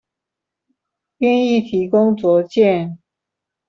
[1.19, 2.97] 願意提供卓見